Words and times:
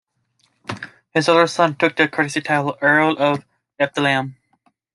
His 1.11 1.29
elder 1.29 1.45
son 1.45 1.75
took 1.75 1.95
the 1.95 2.07
courtesy 2.07 2.41
title, 2.41 2.75
Earl 2.81 3.15
of 3.19 3.45
Eltham. 3.77 4.35